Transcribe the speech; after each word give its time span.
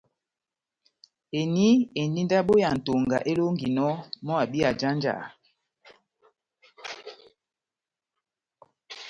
Eni 1.39 1.67
endi 2.01 2.21
ndabo 2.25 2.53
ya 2.63 2.69
Ntonga 2.77 3.17
elonginɔ 3.31 3.87
mɔ́ 4.25 4.37
abi 4.43 4.59
ajanjaha. 4.69 5.27